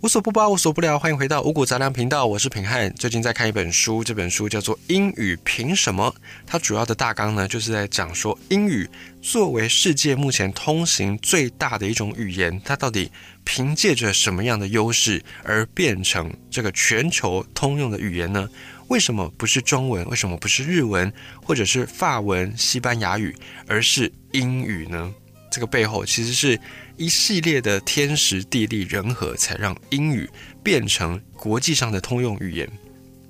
[0.00, 2.88] 无所不包，无所不聊，欢迎回到五谷杂粮频道，我是平汉。
[2.94, 6.14] 最近在看一本书，这本书叫做《英语凭什么》。
[6.46, 8.88] 它主要的大纲呢，就是在讲说英语
[9.20, 13.10] 作为世界目前通行最大的一种语言，它到底
[13.42, 18.48] 凭借着什么样的优势而变成这个全球通用的语言呢？
[18.86, 20.08] 为什么不是中文？
[20.08, 21.12] 为什么不是日文，
[21.42, 23.34] 或者是法文、西班牙语，
[23.66, 25.12] 而是英语呢？
[25.50, 26.60] 这个背后其实是
[26.98, 30.28] 一系列的天时地利人和，才让英语
[30.64, 32.68] 变成国际上的通用语言。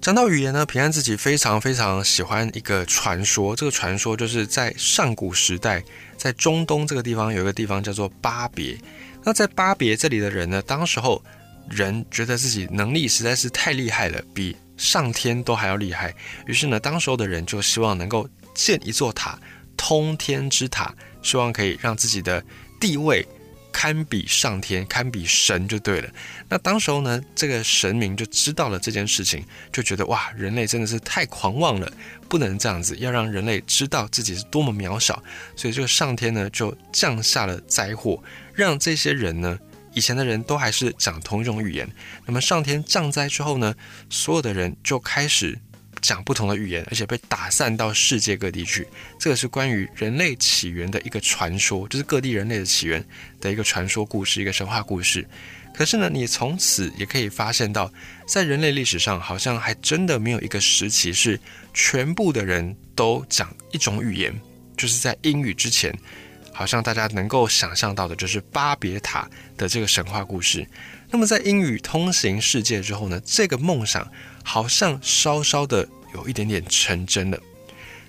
[0.00, 3.54] 讲到语言呢，平安自己非常非常喜欢一个传说。
[3.54, 5.84] 这个传说就是在上古时代，
[6.16, 8.74] 在中东这个地方有一个地方叫做巴别。
[9.22, 11.22] 那在巴别这里的人呢，当时候
[11.68, 16.14] 人觉得自己能力实在是太厉害了，比上天都还要厉害。
[16.46, 19.38] 于是呢，当时候的人就希望能够建一座塔，
[19.76, 20.94] 通天之塔。
[21.20, 22.42] 希望可以让自己的
[22.80, 23.26] 地位
[23.78, 26.10] 堪比上天，堪比神就对了。
[26.48, 31.88] 那当时候呢，这个神明就知道了这件事情，就觉得哇，人类真的是太狂妄了，
[32.28, 35.22] 不能这样子，要让人类知道自己是多么渺小。
[35.54, 38.20] 所以这个上天呢，就降下了灾祸，
[38.52, 39.56] 让这些人呢，
[39.94, 41.88] 以前的人都还是讲同一种语言。
[42.26, 43.72] 那么上天降灾之后呢，
[44.10, 45.56] 所有的人就开始。
[46.00, 48.86] 讲不同的语言，而且被打散到世界各地去。
[49.18, 53.04] 这个是关于人类起源的一个传说，就是各地人类的起源
[53.40, 55.26] 的一个传说故事，一个神话故事。
[55.74, 57.92] 可是呢，你从此也可以发现到，
[58.26, 61.38] 在人类历史上，好像还真的没有一个时期是
[61.72, 64.34] 全部的人都讲一种语言。
[64.76, 65.92] 就是在英语之前，
[66.58, 70.66] 好像大家能够想象到的，就是巴别塔的这个神话故事。
[71.08, 74.04] 那么在英语通行世界之后呢，这个梦想。
[74.44, 77.38] 好像稍稍的有一点点成真了，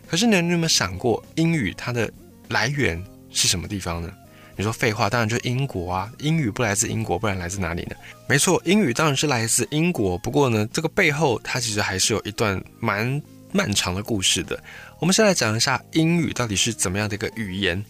[0.08, 2.10] 可是呢，你有没有想过英语它的
[2.48, 4.10] 来源是什么地方呢？
[4.56, 6.10] 你说废话，当然就是英国啊！
[6.20, 7.96] 英语不来自英国，不然来自哪里呢？
[8.26, 10.18] 没错，英语当然是来自英国。
[10.18, 14.58] 不过呢，这个背后它其实还是有一段蛮漫长的故事的。
[15.00, 17.84] 我们先来讲一下英语到底是怎么样的一个语言。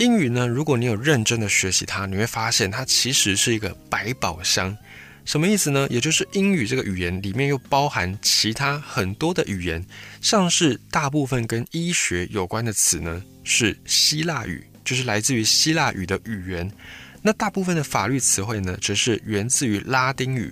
[0.00, 4.74] 英语呢，如果你有认真的学习它，你会发现它其实是一个百宝箱。
[5.26, 5.86] 什么意思呢？
[5.90, 9.84] 也就是英语这个语言里面又包含其他很多的语言，
[10.22, 16.72] 像是大部分跟医学有关的词呢，是希腊语，就是来自于希腊语的语言。
[17.20, 20.50] 那大部分的法律词汇呢，则是源自于拉丁语，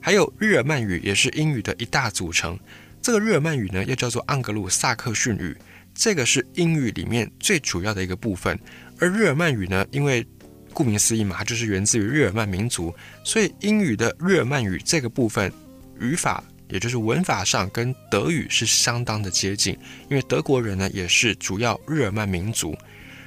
[0.00, 2.56] 还有日耳曼语也是英语的一大组成。
[3.02, 5.56] 这个日耳曼语呢，又叫做盎格鲁撒克逊语，
[5.96, 8.56] 这个是英语里面最主要的一个部分。
[9.00, 10.24] 而日耳曼语呢，因为
[10.72, 15.50] 顾名思义嘛，它就是源自于日耳曼民族，所以英语的日耳曼语这个部分
[15.98, 19.76] 语法，也就是文法上跟德语是相当的接近，
[20.10, 22.76] 因为德国人呢也是主要日耳曼民族，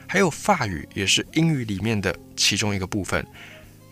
[0.07, 3.25] 还有法语也是英语里面的其中一个部分。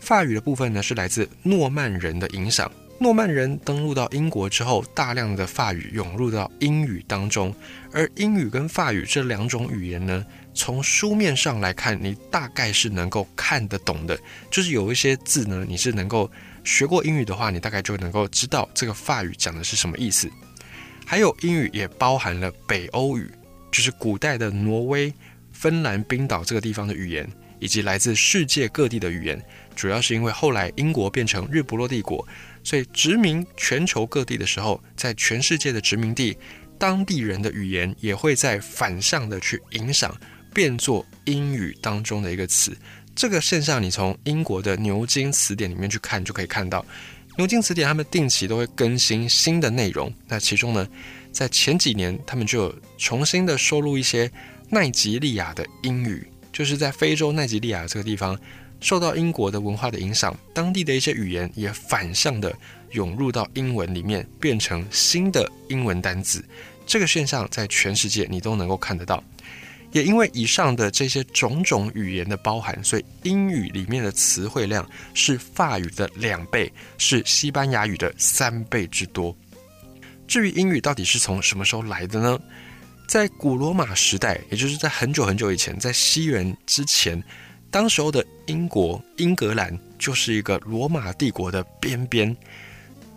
[0.00, 7.54] 法语的部分呢是来自诺曼人的影响，诺曼人登陆到英国之后，大量的法语涌入到英语当中，
[7.92, 10.26] 而英语跟法语这两种语言呢。
[10.52, 14.18] 从书面上来看，你大概是能够看得懂的。
[14.50, 16.28] 就是有一些字呢，你是能够
[16.64, 20.28] 学过英语的话，你大概就能够知道这个法语讲的是什么意思。
[21.06, 23.30] 还有英语也包含了北欧语，
[23.70, 25.14] 就是古代的挪威、
[25.52, 27.30] 芬兰、冰岛这个地方的语言，
[27.60, 29.40] 以及来自世界各地的语言。
[29.76, 32.26] 主要是因为后来英国变成日不落帝国，
[32.68, 36.36] 所以殖民全球各地的时候，在全世界的殖民地，
[36.78, 40.14] 当地人的语言也会在反向的去影响。
[40.52, 42.76] 变作英语当中的一个词，
[43.14, 46.84] 这个现象你从英国的牛津词典里面去看就可以看到。
[47.38, 50.86] 牛津词典他们定期都会更新新的内容，那其中呢，
[51.32, 54.30] 在前几年他们就重新的收录一些
[54.68, 58.38] 奈及利亚的英语，就是在非洲奈及利亚这个地方
[58.80, 62.56] 受到英国的文化的影响，当地的一些语言也反向的
[62.92, 66.44] 涌入到英文里面，变成新的英文单字。
[66.86, 69.22] 这个现象在全世界你都能够看得到。
[69.92, 79.34] 也因为以上的这些种种语言的包含，所以英语里面的词汇量是法语的两倍，是西班牙语的三倍之多。
[80.26, 82.38] 至于英语到底是从什么时候来的呢？
[83.06, 87.22] 在古罗马时代，也就是在很久很久以前，在西元之前，
[87.70, 92.36] 当时候的英国英格兰就是一个罗马帝国的边边。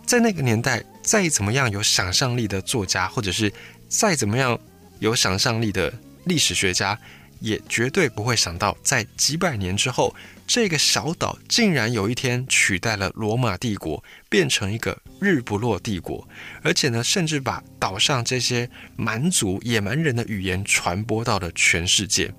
[0.06, 3.52] 在那个年代，再怎么样有想象力的作家，或者是
[3.88, 4.58] 再怎么样
[5.00, 5.92] 有想象力的。
[6.24, 6.96] 历史学家
[7.40, 10.14] 也绝对不会想到，在几百年之后，
[10.46, 16.28] 这个小岛竟然有一天取代了罗马帝国，变成一个日不落帝国，
[16.62, 22.32] 而且呢，甚至把岛上这些蛮族野蛮人的语言传播到了全世界。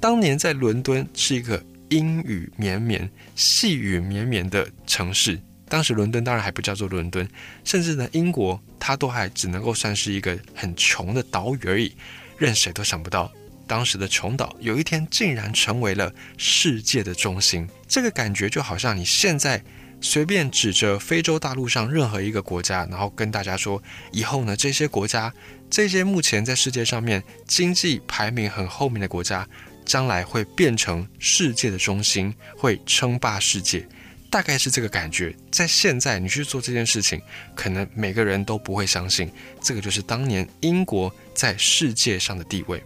[0.00, 5.40] 当年在伦敦是一个阴雨绵绵、细雨绵绵的城市。
[5.66, 7.28] 当时伦敦当然还不叫做伦敦，
[7.64, 11.92] 甚至呢，英国它都还只能够算是一个很穷的岛屿而已。
[12.36, 13.32] 任谁都想不到，
[13.66, 17.66] 当时的穷岛有一天竟然成为了世界的中心。
[17.88, 19.62] 这个感觉就好像你现在
[20.00, 23.82] 随便指着非洲大陆上任何一个国家，然后跟大家说，
[24.12, 25.32] 以后呢，这些国家，
[25.70, 29.48] 这些目前在世界上面经济排名很后面的国家，
[29.84, 33.86] 将来会变成世界的中心，会称霸世界。
[34.30, 37.20] 大概是这个感觉，在现在你去做这件事情，
[37.54, 42.82] 可能每个人都不会相信，这个就是当年英国在世界上的地位。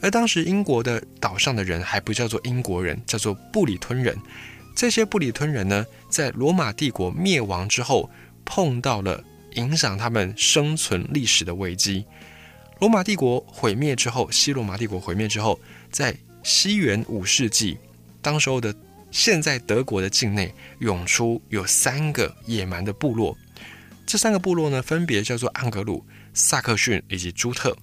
[0.00, 4.16] 而当时英国的岛上的人还不叫做英国人，叫做布里吞人。
[4.74, 8.08] 这些布里吞人呢，在罗马帝国灭亡之后，
[8.44, 9.22] 碰到了
[9.54, 12.06] 影响他们生存历史的危机。
[12.80, 15.58] 罗马帝国毁灭之后，西罗马帝国毁灭之后，
[15.90, 17.78] 在西元五世纪，
[18.20, 18.74] 当时候的。
[19.10, 23.34] 现在德国的境内涌出有三个野蛮的部落，
[24.06, 26.04] 这三个部落呢，分别叫做安格鲁、
[26.34, 27.74] 萨克逊以及朱特。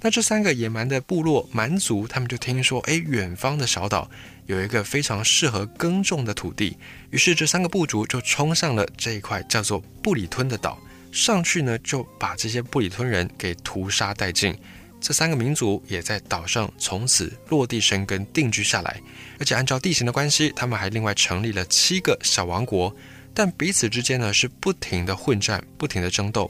[0.00, 4.10] 那这三个野蛮的部落蛮族，他们就听说，哎，远方的小岛
[4.46, 6.78] 有一个非常适合耕种的土地，
[7.10, 10.78] 于是这三个部族就冲上了这一块叫做布里吞的岛，
[11.12, 14.56] 上去呢就把这些布里吞人给屠杀殆尽。
[15.02, 19.02] 这三个民族也在岛上从此落地生根、定居下来，
[19.40, 22.94] 而且按照地形的关系，他们还另外成立了七个小王国，
[23.34, 26.48] 但彼此之间呢是不停的混战、不停的争斗。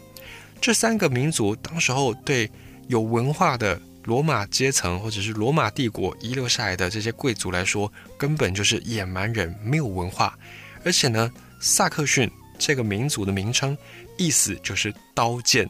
[0.61, 2.49] 这三个民族当时候对
[2.89, 10.39] 有文化的罗马阶层或者是罗马帝国遗留下来的这些贵族来说，根本就是野蛮人，没有文化。
[10.85, 13.77] 而且呢，萨克逊这个民族的名称
[14.19, 15.67] 意思就是刀剑。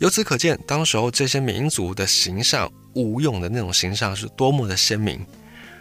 [0.00, 5.20] 由此可见，当时候这些民族的形象，武勇的那种形象是多么的鲜明。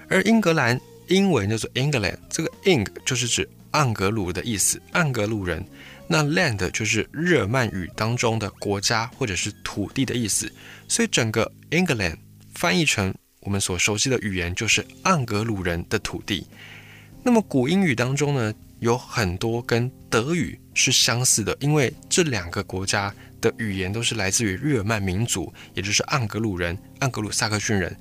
[0.09, 0.77] 而英格兰
[1.07, 5.65] 英文叫做 England，这个 Eng 就是指盎格鲁的意思，盎格鲁人。
[6.05, 10.51] 那 Land 就是日耳曼语当中的国家或者是土地的意思，
[10.89, 12.17] 所以整个 England
[12.53, 16.45] 翻译成我们所熟悉的语言就是盎格鲁人的土地。
[17.23, 23.15] 那么古英语当中呢，有很多跟德语是相似的，因为这两个国家。
[23.39, 27.95] 的语言都是来自于日耳曼民族，也就是盎格鲁人、盎格鲁撒克逊人。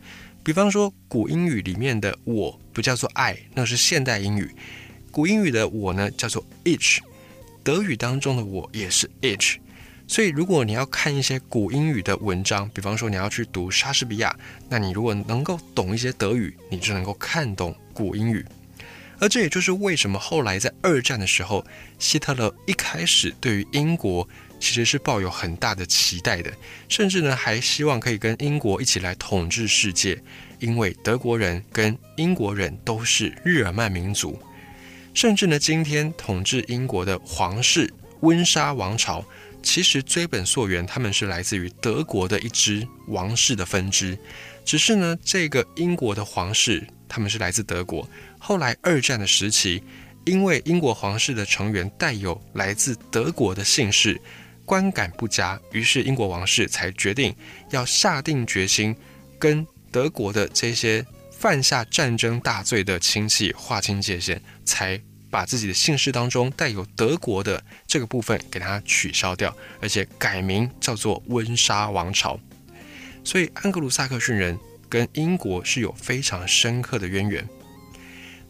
[0.45, 4.51] 比方说，古英语里面的“我”不叫做 “I”，那是现代英语。
[5.11, 6.99] 古英语的“我”呢，叫做 “ich”。
[7.63, 9.57] 德语当中的“我”也是 “ich”。
[10.07, 14.35] 所以，如果你要看一些古英语的文章，比方说你要去读莎士比亚，
[14.71, 18.43] 那你如果能够懂一些德语，你就能够看懂古英语。
[19.21, 21.67] 而这也就是为什么后来在二战的时候，
[21.99, 24.27] 希特勒一开始对于英国。
[24.61, 26.53] 其实是抱有很大的期待的，
[26.89, 30.21] 甚至呢还希望可以跟英国一起来统治世界，
[30.59, 34.39] 因为德国人跟英国人都是日耳曼民族，
[35.15, 39.25] 甚至呢今天统治英国的皇室温莎王朝，
[39.63, 44.19] 其实追本溯源，他们是来自于德国的一支王室的分支，
[44.65, 48.09] 只是呢这个英国的皇室他们是来自德国，
[48.39, 49.83] 后来二战的时期，
[50.25, 54.21] 因为英国皇室的成员带有来自德国的姓氏。
[54.69, 57.35] 观感不佳，于是英国王室才决定
[57.71, 58.95] 要下定决心，
[59.39, 65.01] 跟德国的这些犯下战争大罪的亲戚划清界限，才
[65.31, 72.39] 把自己的姓氏当中带有德国的这个部分给它取消掉，而且改名叫做温莎王朝。
[73.25, 74.59] 所以安格鲁萨克逊人
[74.91, 77.49] 跟英国是有非常深刻的渊源。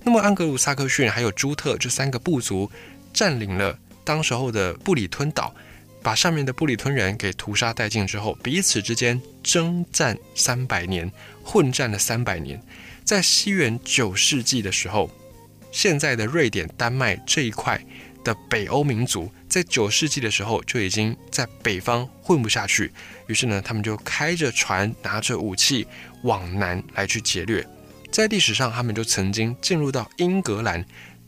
[0.03, 2.69] 那么安格鲁萨克逊还有朱特这三个部族
[3.13, 5.55] 占领了当时候的布里吞岛。
[6.03, 11.11] 把上面的布里吞人给屠杀殆尽之后，彼此之间征战三百年，
[11.43, 12.63] 混战了三百年。
[13.05, 15.11] 在西元九世纪的时候，
[15.73, 17.83] 现在的瑞典、丹麦这一块
[18.23, 22.93] 的北欧民族，在九世纪的时候就已经在北方混不下去，
[23.27, 25.87] 于是呢，他们就开着船，拿着武器
[26.23, 27.67] 往南来去劫掠。
[28.11, 30.85] 在历史上，他们就曾经进入到英格兰，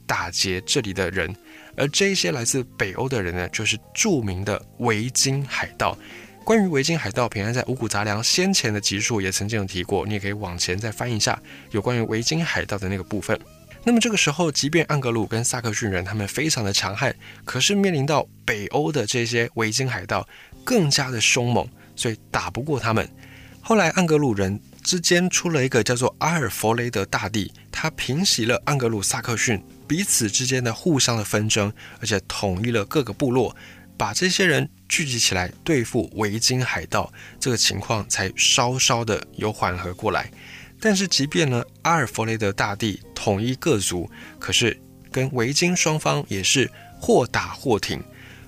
[0.07, 1.35] 打劫这里的人。
[1.77, 5.97] 而这些来自北欧的人呢，就是著名的维京海盗。
[6.45, 13.39] 关于维京海盗，平安在五谷杂粮先前的集数也曾经有提过，你也可以往前再翻一下有关于维京海盗的那个部分。
[13.85, 20.27] 那么这个时候，即便盎格鲁跟萨克逊人他们非常的强悍，可是面临到北欧的这些维京海盗
[20.65, 23.09] 更加的凶猛，所以打不过他们。
[23.61, 29.63] 后来盎格鲁人之间出了一个叫做阿尔弗雷德大帝，他平息了盎格鲁萨克逊。
[29.91, 33.57] 彼此之间的互相的纷争，而且统一了各个部落，
[33.99, 40.31] 把这些人聚集起来对付维京海盗，这个情况才稍稍的有缓和过来。
[40.79, 44.81] 但是，即便呢阿尔弗雷德大帝统一各族，可是
[45.11, 46.71] 跟维京双方也是
[47.01, 48.01] 或打或挺，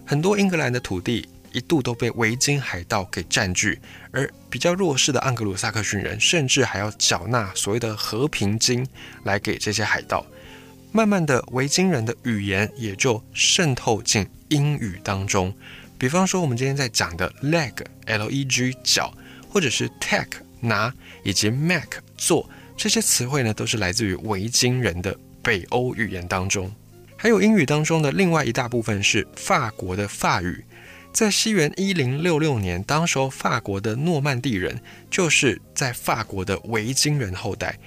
[0.06, 3.80] 很多英格兰的土地一度都被维京海盗给占据，
[4.12, 8.86] 而比较弱势的盎格鲁撒克逊人甚至还要缴纳所谓的和平金
[9.24, 10.24] 来给这些海盗。
[10.94, 15.50] 慢慢的，维京人的语言也就渗透进英语当中。
[15.96, 19.10] 比方说，我们今天在讲的 leg（L-E-G） 脚，
[19.48, 20.92] 或者是 take 拿，
[21.24, 22.46] 以及 make 做，
[22.76, 26.70] 这些词汇呢，都是来自于维京人的北欧语言当中。
[27.16, 30.62] 还有英语当中的另外一大部分是法国的法语。
[31.10, 34.78] 在西元一零六六年，当时候法国的诺曼底人
[35.10, 37.78] 就是在法国的维京人后代。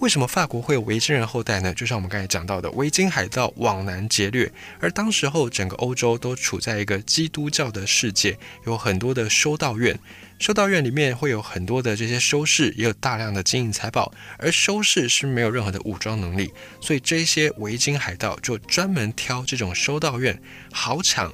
[0.00, 1.74] 为什么法国会有维京人后代呢？
[1.74, 10.00] 就像我们刚才讲到的，维京海盗往南劫掠，而当时候整个欧洲都处在一个基督教的世界，有很多的修道院，
[10.38, 20.40] 修道院里面会有很多的这些修士，也有大量的金银财宝，而修士是没有任何的武装能力，所以这些维京海盗就专门挑这种修道院
[20.72, 21.30] 好抢。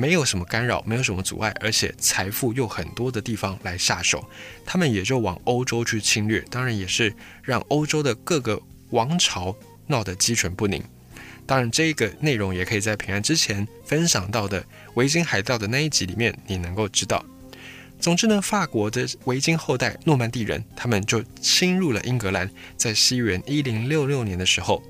[0.00, 4.24] 没有什么干扰，没有什么阻碍，而且财富又很多的地方来下手，
[4.64, 7.12] 他们也就往欧洲去侵略，当然也是
[7.42, 9.52] 让欧洲的各个王朝
[9.88, 10.80] 闹得鸡犬不宁。
[11.44, 14.64] 当然，这个内容也可以在平安之前分享到的
[14.94, 17.24] 维京海盗的那一集里面，你能够知道。
[17.98, 24.80] 总之呢，法国的维京后代诺曼底人，他们就侵入了英格兰，在西元一零六六年的时候，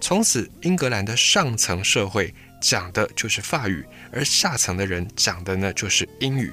[0.00, 2.32] 从此英格兰的上层社会。
[2.60, 6.52] 讲的就是法语，而下层的人讲的呢就是英语。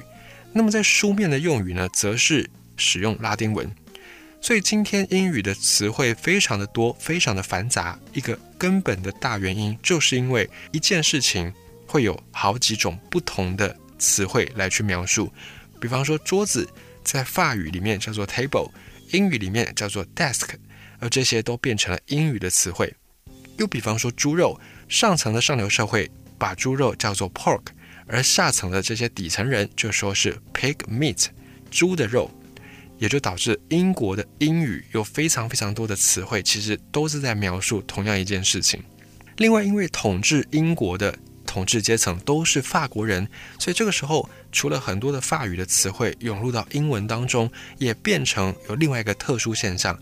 [0.53, 3.69] 那么在书面的用语呢，则是使用拉丁文。
[4.39, 8.00] 所以今天英语的词汇非常的多，非常的繁杂。
[8.13, 11.51] 一个根本的大原因，就是因为一件事情
[11.88, 15.31] 会有好几种不同的词汇来去描述。
[15.81, 16.69] 比方说桌子，
[17.03, 18.71] 在法语里面叫做 table，
[19.12, 20.50] 英语里面叫做 desk，
[21.00, 22.93] 而这些都变成了英语的词汇。
[23.57, 24.59] 又比方说猪肉。
[24.88, 27.62] 上层的上流社会把猪肉叫做 pork，
[28.08, 31.27] 而下层的这些底层人就说是 pig meat，
[31.72, 32.30] 猪的肉，
[33.00, 38.84] 也就导致英国的英语有非常非常多的词汇，其实都是在描述同样一件事情。
[39.38, 43.27] 另外，因为统治英国的统治阶层都是法国人，
[43.60, 50.00] 所以这个时候除了很多的法语的词汇涌入到英文当中，也变成有另外一个特殊现象：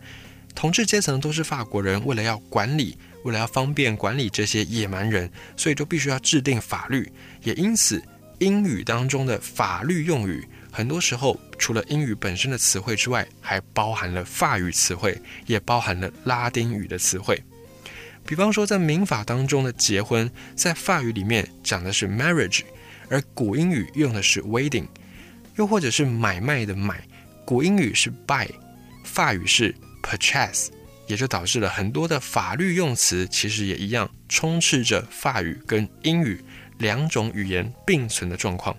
[0.54, 2.98] 统治阶层都是法国人，为了要管理。
[3.24, 7.12] 为了要方便管理这些野蛮人，所以就必须要制定法律。
[7.44, 8.02] 也因此，
[8.40, 17.42] 英语当中的法律用语，很多时候除了英语本身的词汇之外，还包含了法语词汇，也包含了拉丁语的词汇。
[18.26, 22.62] 比方说，在民法当中的结婚，在法语里面讲的是 marriage，
[23.10, 24.88] 而古英语用的是 wedding。
[25.56, 27.08] 又或者是买卖的买，
[27.46, 28.48] 古英语是 buy，
[29.04, 30.70] 法语是 purchase。
[31.08, 36.44] 也就导致了很多的法律用词，其实也一样充斥着法语跟英语
[36.78, 38.76] 两种语言并存的状况。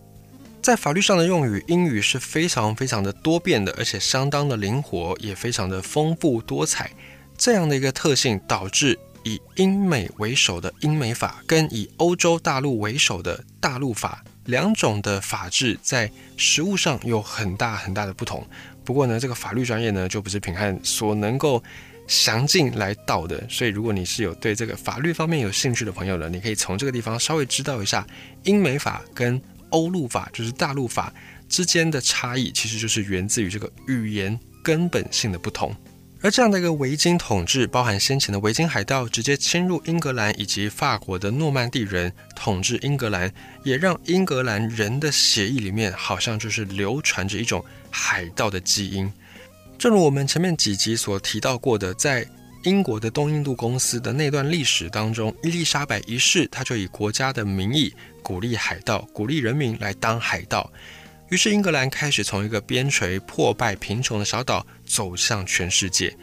[0.62, 6.90] 在法律上的用语，英语是非常非常的多变的，而且相当的灵活，也非常的丰富多彩。
[7.36, 18.46] 这样的一个特性，导致以英美为首的英美法，跟以欧洲大陆为首的大陆法两种的法制，在实务上有很大很大的不同。
[18.84, 21.62] 不过呢，这个法律专业呢，就不是平汉所能够。
[22.06, 28.06] 详尽来到的，所以如果你是有对这个法律方面有兴趣的朋友呢，你可以从这个地方稍微知道一下
[28.42, 31.12] 英美法跟欧陆法，就是大陆法
[31.48, 35.74] 之间的差异，其实就是源自于这个语言根本性的不同。
[36.20, 43.30] 而这样的一个维京统治，包含先前的维京海盗直接侵入英格兰，以及法国的诺曼底人统治英格兰，
[43.62, 49.12] 也让英格兰人的血液里面好像就是流传着一种海盗的基因。
[49.78, 52.26] 正如我们前面几集所提到过的，在
[52.62, 60.72] 英国的东印度公司的那段历史当中，伊丽莎白一世他就以国家的名义鼓励海盗，鼓励人民来当海盗。
[61.28, 66.16] 于是英格兰开始从一个边陲破败贫穷的小岛走向全世界，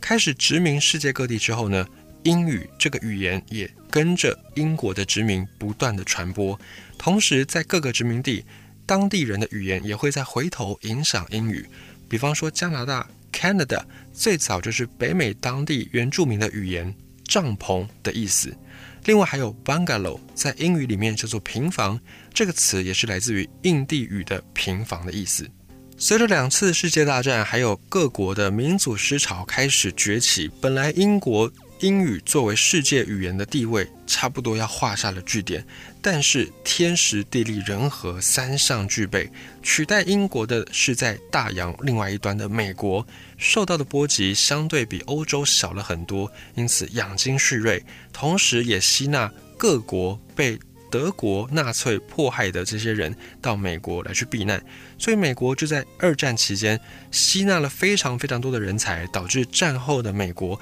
[0.00, 1.86] 开始殖民世界各地之后呢，
[2.24, 6.58] 英语这个语言也跟着英国的殖民不断的传播，
[6.98, 8.44] 同时在各个殖民地，
[8.84, 11.66] 当地人的语言也会再回头影响英语。
[12.08, 18.56] 比方说，加拿大 （Canada） 最早就是北美当地原住民的语言“帐篷”的意思。
[19.04, 22.00] 另外还有 “bungalow”，在英语里面叫做“平房”，
[22.32, 25.48] 这个词也是来自于印地语的“平房”的意思。
[25.96, 31.50] 随着两次世界大战，还有各国的民族思潮开始崛起，本来英国
[31.80, 35.64] 英语作为世界语言的地位差不多要画下了句点，
[36.02, 39.30] 但是天时地利人和三项具备，
[39.62, 43.06] 取代英国的是在大洋另外一端的美国，
[43.36, 50.58] 受到的波及相对比欧洲小了很多，因此养精蓄锐，同时也吸纳各国被
[50.90, 54.60] 德国纳粹迫害的这些人到美国来去避难，
[54.98, 56.80] 所以美国就在二战期间
[57.12, 60.58] 吸纳了非常非常多的人才，导致战后的美国。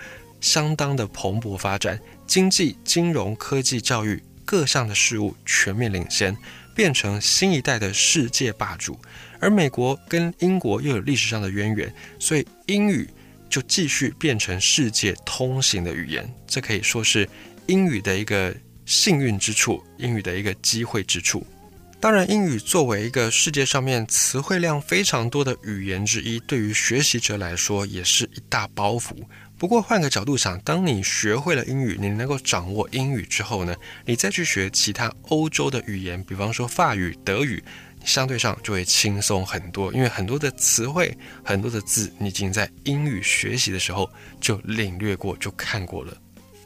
[0.47, 6.37] 相当的蓬勃发展，经济、金融、科技、教育各项的事物全面领先，
[6.73, 8.97] 变成新一代的世界霸主。
[9.41, 13.11] 而美国跟英国又有历史上的渊源，所以英语
[13.51, 16.33] 就继续变成世界通行的语言。
[16.47, 17.29] 这可以说是
[17.67, 21.45] 英语的一个幸运之处，英语的一个机会之处。
[21.99, 29.17] 当然，英语作为一个世界上面词汇量非常多的语言之一，对于学习者来说也是一大包袱。
[29.59, 37.63] 不过换个角度想，当你学会了英语，你能够掌握英语之后呢，你再去学其他欧洲的语言，比方说法语、德语，
[38.05, 44.11] 相对上就会轻松很多，因为很多的词汇、很多的字，你已经在英语学习的时候
[44.41, 46.15] 就领略过、就看过了。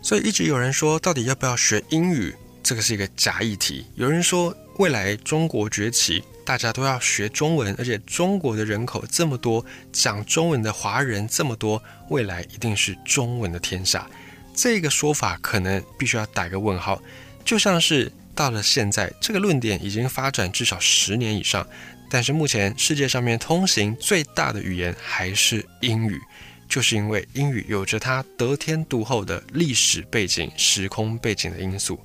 [0.02, 2.34] 所以一直有人说，到底要不要学英语？
[2.62, 3.86] 这个是一个假议题。
[3.94, 14.04] 有人说，未来中国崛起，大家都要学中文，而且中国的人口这么多，讲中文的华人这么多，未来一定是中文的天下。
[14.52, 17.00] 这个说法可能必须要打个问号。
[17.44, 21.64] 就像是到了现在，这个论点已经发展至少十年以上，
[22.10, 26.20] 但是目前世界上面通行最大的语言还是英语，
[26.68, 32.02] 就是因为英语有着它得天独厚的历史背景、时空背景的因素。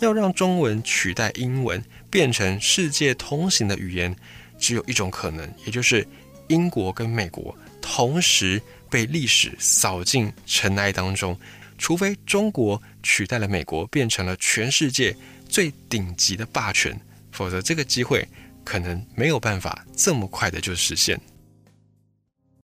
[0.00, 4.14] 要让中文取代英文，变成世界通行的语言，
[4.58, 6.06] 只有一种可能，也就是
[6.48, 8.60] 英国跟美国同时
[8.90, 11.38] 被历史扫进尘埃当中。
[11.78, 15.14] 除非中国取代了美国，变成了全世界
[15.48, 16.98] 最顶级的霸权，
[17.32, 18.26] 否则这个机会
[18.64, 21.20] 可能没有办法这么快的就实现。